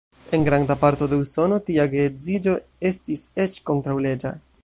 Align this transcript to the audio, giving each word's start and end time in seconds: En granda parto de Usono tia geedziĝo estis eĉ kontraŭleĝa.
En 0.35 0.43
granda 0.45 0.75
parto 0.83 1.07
de 1.11 1.19
Usono 1.25 1.59
tia 1.67 1.85
geedziĝo 1.91 2.57
estis 2.93 3.29
eĉ 3.47 3.61
kontraŭleĝa. 3.71 4.37